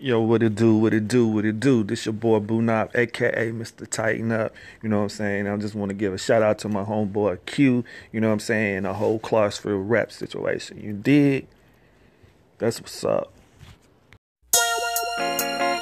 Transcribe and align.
Yo, 0.00 0.20
what 0.20 0.44
it 0.44 0.54
do, 0.54 0.76
what 0.76 0.94
it 0.94 1.08
do, 1.08 1.26
what 1.26 1.44
it 1.44 1.58
do. 1.58 1.82
This 1.82 2.06
your 2.06 2.12
boy 2.12 2.38
Boonop, 2.38 2.94
aka 2.94 3.50
Mr. 3.50 3.84
Tighten 3.90 4.30
Up. 4.30 4.54
You 4.80 4.88
know 4.88 4.98
what 4.98 5.02
I'm 5.02 5.08
saying? 5.08 5.48
I 5.48 5.56
just 5.56 5.74
want 5.74 5.88
to 5.88 5.94
give 5.94 6.12
a 6.12 6.18
shout 6.18 6.40
out 6.40 6.60
to 6.60 6.68
my 6.68 6.84
homeboy 6.84 7.44
Q, 7.46 7.84
you 8.12 8.20
know 8.20 8.28
what 8.28 8.34
I'm 8.34 8.38
saying? 8.38 8.84
A 8.84 8.94
whole 8.94 9.18
class 9.18 9.58
Clarksville 9.58 9.82
rap 9.82 10.12
situation. 10.12 10.80
You 10.80 10.92
dig? 10.92 11.48
That's 12.58 12.80
what's 12.80 13.02
up. 13.02 13.32
Hey, 15.18 15.80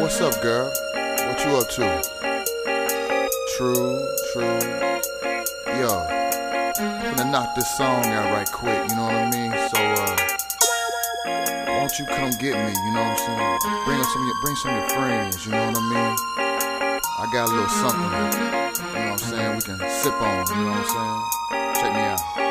what's 0.00 0.20
up, 0.20 0.42
girl? 0.42 0.72
What 0.92 1.44
you 1.44 1.54
up 1.54 1.70
to? 1.70 2.02
True, 3.56 4.08
true. 4.32 4.58
Yo, 5.78 5.88
I'm 6.80 7.14
gonna 7.16 7.30
knock 7.30 7.54
this 7.54 7.70
song 7.76 8.04
out 8.06 8.32
right 8.32 8.50
quick, 8.50 8.90
you 8.90 8.96
know 8.96 9.04
what 9.04 9.14
I 9.14 9.30
mean? 9.30 9.52
So, 9.68 9.78
uh, 10.02 10.16
don't 11.84 11.98
you 11.98 12.06
come 12.06 12.30
get 12.40 12.56
me, 12.56 12.72
you 12.86 12.92
know 12.94 13.02
what 13.02 13.10
I'm 13.10 13.60
saying? 13.60 13.84
Bring 13.84 14.02
some 14.04 14.22
of 14.22 14.26
your, 14.26 14.40
bring 14.40 14.56
some 14.56 14.74
of 14.74 14.80
your 14.80 14.88
friends, 14.88 15.44
you 15.44 15.52
know 15.52 15.66
what 15.66 15.76
I 15.76 15.82
mean? 15.82 16.16
I 17.18 17.28
got 17.30 17.48
a 17.48 17.52
little 17.52 17.68
something, 17.68 18.88
you 18.88 19.00
know 19.00 19.10
what 19.10 19.22
I'm 19.22 19.28
saying? 19.28 19.56
We 19.56 19.60
can 19.60 19.90
sip 19.90 20.14
on, 20.14 20.46
you 20.48 20.64
know 20.64 20.70
what 20.70 20.80
I'm 20.80 21.20
saying? 21.52 21.74
Check 21.74 21.92
me 21.92 22.00
out. 22.00 22.43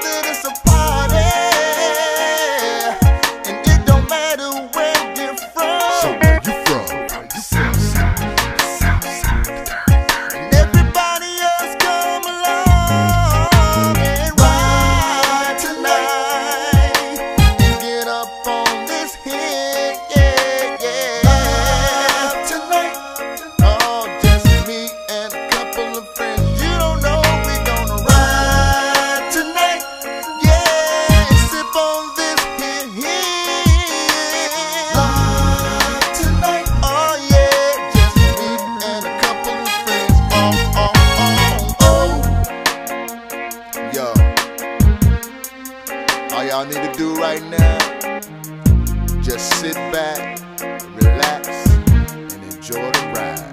That 0.00 0.24
it's 0.26 0.44
a 0.44 0.61
right 47.22 47.42
now, 47.44 47.78
just 49.22 49.54
sit 49.60 49.76
back, 49.92 50.40
relax, 50.96 51.46
and 51.86 52.42
enjoy 52.42 52.90
the 52.90 53.12
ride. 53.14 53.52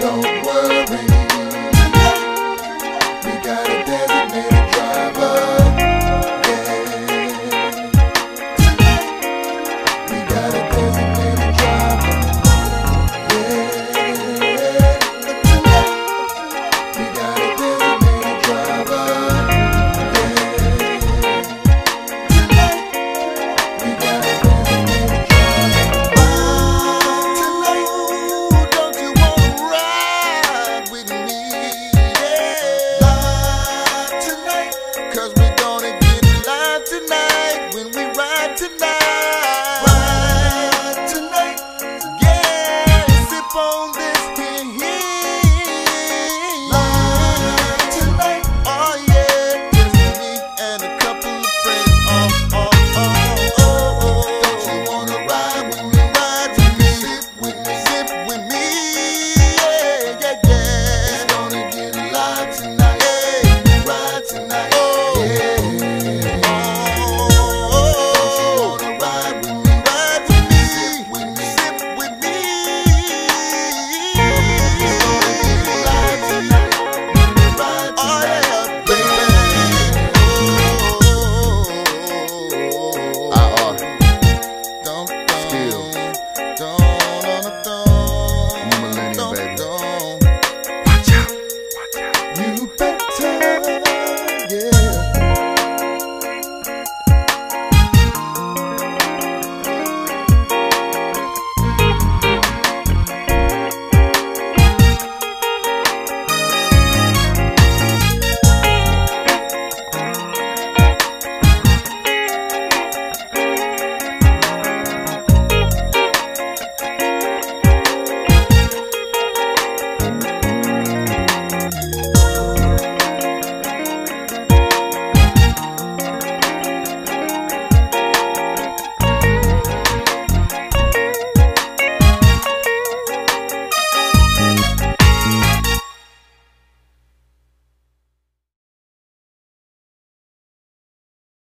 Don't 0.00 0.46
worry. 0.46 1.31